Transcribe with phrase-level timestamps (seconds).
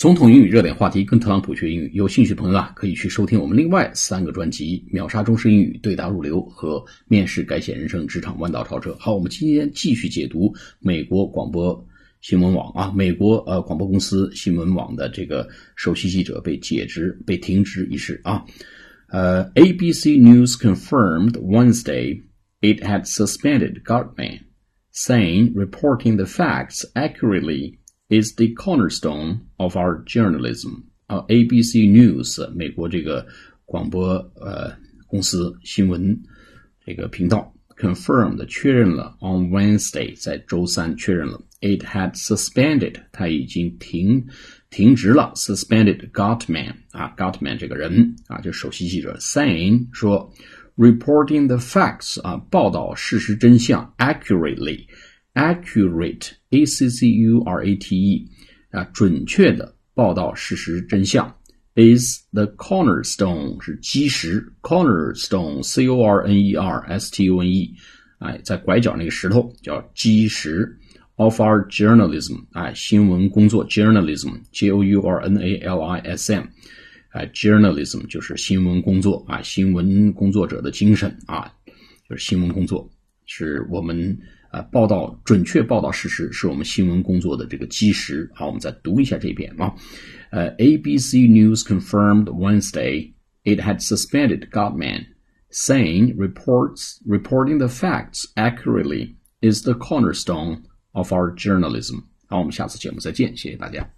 [0.00, 1.90] 总统英语热点话题，跟特朗普学英语。
[1.92, 8.96] 有兴趣的朋友啊，可以去收听我们另外三个专辑：秒杀中式英语、对答入流和面试改写人生、职场弯道超车。
[8.98, 11.86] 好，我们今天继续解读美国广播
[12.22, 15.46] 新闻网啊，美国呃广播公司新闻网的这个
[15.76, 18.42] 首席记者被解职、被停职一事啊。
[19.08, 22.22] 呃，ABC News confirmed Wednesday
[22.62, 24.44] it had suspended Gartman,
[24.94, 27.79] saying reporting the facts accurately.
[28.09, 30.83] is the cornerstone of our journalism.
[31.07, 33.25] 啊，ABC News 美国这个
[33.65, 34.75] 广播呃
[35.07, 36.19] 公司新闻
[36.83, 44.25] 这个频道 confirmed 确认了 on Wednesday 在周三确认了 it had suspended 它已经停
[44.69, 50.33] 停职了 suspended Gottman 啊 Gottman 这个人啊就首席记者 saying 说
[50.77, 54.85] reporting the facts 啊报道事实真相 accurately
[55.34, 58.28] Accurate a c c u r a t e
[58.70, 61.32] 啊，准确的报道事实真相
[61.74, 67.48] is the cornerstone 是基石 cornerstone c o r n e r s t o n
[67.48, 67.74] e
[68.18, 70.76] 哎，在拐角那个石头叫基石
[71.16, 76.44] of our journalism 哎，新闻工作 journalism j o u r n a l i s m
[77.10, 81.52] 哎，journalism 就是新闻工作啊，新闻工作者的精神啊，
[82.08, 82.88] 就是新闻工作
[83.26, 84.18] 是我们。
[84.49, 88.29] 啊，报道准确报道事实是我们新闻工作的这个基石。
[88.33, 89.73] 好，我们再读一下这篇啊。
[90.31, 95.05] 呃，ABC News confirmed Wednesday it had suspended Gottman,
[95.51, 102.03] saying reports reporting the facts accurately is the cornerstone of our journalism。
[102.27, 103.89] 好，我们下次节目再见，谢谢大家。